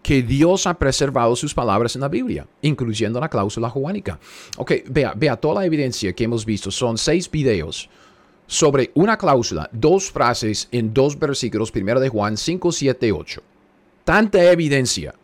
[0.00, 4.20] que Dios ha preservado sus palabras en la Biblia, incluyendo la cláusula juánica.
[4.58, 6.70] Ok, vea, vea toda la evidencia que hemos visto.
[6.70, 7.90] Son seis videos
[8.46, 13.42] sobre una cláusula, dos frases en dos versículos, primero de Juan 5, 7, 8.
[14.04, 15.16] Tanta evidencia.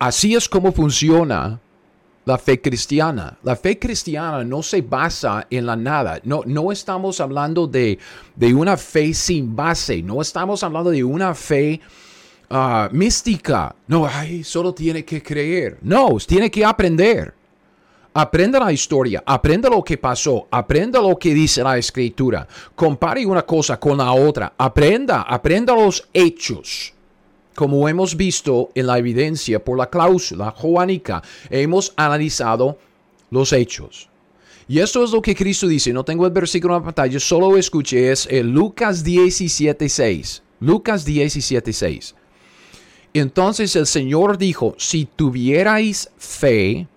[0.00, 1.60] Así es como funciona
[2.24, 3.38] la fe cristiana.
[3.44, 6.20] La fe cristiana no se basa en la nada.
[6.24, 7.98] No, no estamos hablando de,
[8.34, 10.02] de una fe sin base.
[10.02, 11.80] No estamos hablando de una fe
[12.52, 13.76] Ah, mística.
[13.86, 15.78] No, ay, solo tiene que creer.
[15.82, 17.32] No, tiene que aprender.
[18.12, 22.48] Aprenda la historia, aprenda lo que pasó, aprenda lo que dice la escritura.
[22.74, 24.52] Compare una cosa con la otra.
[24.58, 26.92] Aprenda, aprenda los hechos.
[27.60, 32.78] Como hemos visto en la evidencia por la cláusula joánica, hemos analizado
[33.30, 34.08] los hechos.
[34.66, 35.92] Y esto es lo que Cristo dice.
[35.92, 38.12] No tengo el versículo en la pantalla, solo escuché.
[38.12, 40.40] Es el Lucas 17.6.
[40.60, 42.14] Lucas 17.6.
[43.12, 46.88] Entonces el Señor dijo, si tuvierais fe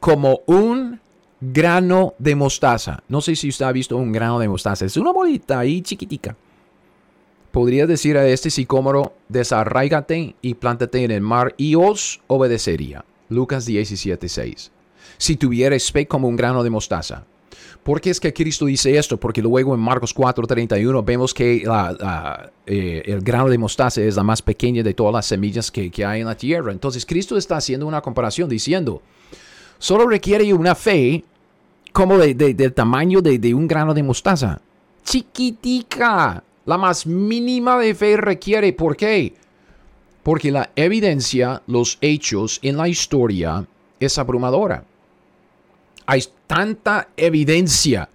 [0.00, 0.98] como un
[1.40, 5.12] grano de mostaza, no sé si usted ha visto un grano de mostaza, es una
[5.12, 6.34] bolita ahí chiquitica.
[7.56, 13.06] Podría decir a este sicómoro, desarraigate y plántate en el mar y os obedecería.
[13.30, 14.70] Lucas 17, 6.
[15.16, 17.24] Si tuvierais fe como un grano de mostaza.
[17.82, 19.18] ¿Por qué es que Cristo dice esto?
[19.18, 21.64] Porque luego en Marcos 4:31 vemos que
[22.66, 26.20] eh, el grano de mostaza es la más pequeña de todas las semillas que, hay
[26.20, 26.72] en la tierra.
[26.72, 29.00] Entonces Cristo está haciendo una comparación diciendo,
[29.78, 31.24] solo requiere una fe
[31.94, 34.60] como del tamaño de, de un grano de mostaza.
[35.02, 36.42] Chiquitica.
[36.66, 38.72] La más mínima de fe requiere.
[38.72, 39.34] ¿Por qué?
[40.22, 43.66] Porque la evidencia, los hechos en la historia
[44.00, 44.84] es abrumadora.
[46.06, 48.08] Hay tanta evidencia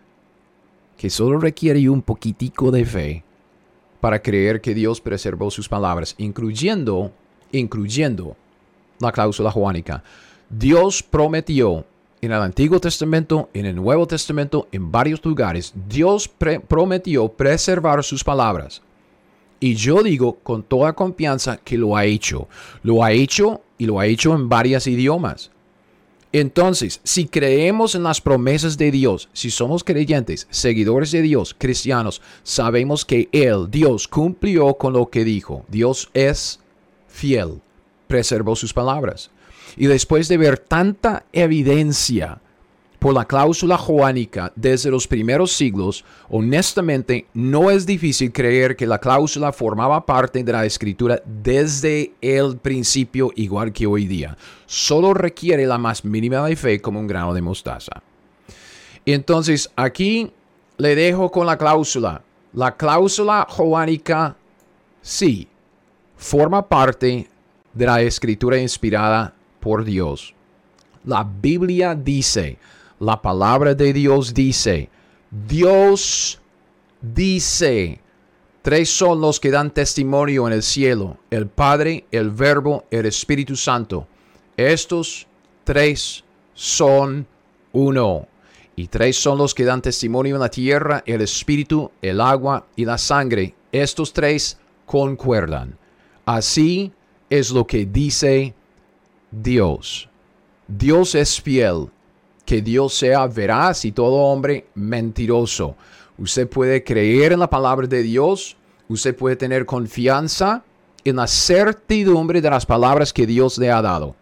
[0.98, 3.24] que solo requiere un poquitico de fe
[4.02, 7.12] para creer que Dios preservó sus palabras, incluyendo,
[7.52, 8.36] incluyendo
[9.00, 10.04] la cláusula juánica.
[10.50, 11.86] Dios prometió
[12.22, 16.30] en el Antiguo Testamento, en el Nuevo Testamento, en varios lugares, Dios
[16.68, 18.82] prometió preservar sus palabras.
[19.60, 22.48] Y yo digo con toda confianza que lo ha hecho.
[22.84, 25.52] Lo ha hecho y lo ha hecho en varios idiomas.
[26.32, 32.22] Entonces, si creemos en las promesas de Dios, si somos creyentes, seguidores de Dios, cristianos,
[32.44, 35.66] sabemos que Él, Dios, cumplió con lo que dijo.
[35.68, 36.60] Dios es
[37.08, 37.62] fiel,
[38.08, 39.30] preservó sus palabras.
[39.78, 42.40] Y después de ver tanta evidencia
[43.02, 49.00] por la cláusula joánica desde los primeros siglos, honestamente no es difícil creer que la
[49.00, 54.38] cláusula formaba parte de la escritura desde el principio igual que hoy día.
[54.68, 58.04] Solo requiere la más mínima de fe como un grano de mostaza.
[59.04, 60.32] Entonces aquí
[60.78, 62.22] le dejo con la cláusula.
[62.54, 64.36] La cláusula joánica
[65.02, 65.48] sí
[66.18, 67.28] forma parte
[67.74, 70.36] de la escritura inspirada por Dios.
[71.06, 72.58] La Biblia dice,
[73.00, 74.90] la palabra de Dios dice,
[75.32, 76.42] Dios
[77.02, 78.02] dice,
[78.62, 83.56] tres son los que dan testimonio en el cielo, el Padre, el Verbo, el Espíritu
[83.56, 84.08] Santo.
[84.58, 85.28] Estos
[85.64, 87.26] tres son
[87.72, 88.28] uno.
[88.76, 92.86] Y tres son los que dan testimonio en la tierra, el Espíritu, el agua y
[92.86, 93.54] la sangre.
[93.72, 95.78] Estos tres concuerdan.
[96.26, 96.92] Así
[97.30, 98.54] es lo que dice
[99.32, 100.10] Dios.
[100.68, 101.90] Dios es fiel
[102.46, 105.76] que Dios sea veraz y todo hombre mentiroso.
[106.18, 108.58] Usted puede creer en la palabra de Dios,
[108.90, 110.64] usted puede tener confianza
[111.04, 114.16] en la certidumbre de las palabras que Dios le ha dado.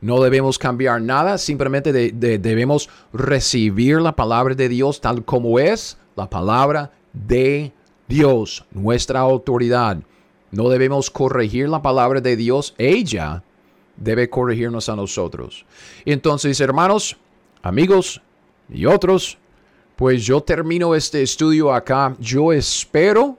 [0.00, 6.28] No debemos cambiar nada, simplemente debemos recibir la palabra de Dios tal como es la
[6.28, 7.72] palabra de
[8.08, 9.98] Dios, nuestra autoridad.
[10.50, 13.42] No debemos corregir la palabra de Dios, ella
[13.96, 15.64] debe corregirnos a nosotros.
[16.04, 17.16] Entonces, hermanos,
[17.62, 18.20] amigos
[18.68, 19.38] y otros,
[19.96, 22.14] pues yo termino este estudio acá.
[22.18, 23.38] Yo espero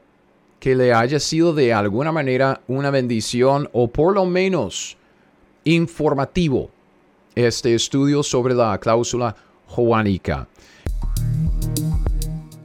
[0.60, 4.98] que le haya sido de alguna manera una bendición o por lo menos
[5.64, 6.72] informativo
[7.36, 9.36] este estudio sobre la cláusula
[9.68, 10.48] joánica.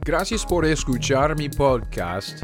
[0.05, 2.43] Gracias por escuchar mi podcast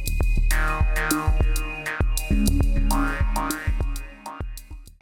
[2.31, 2.70] Música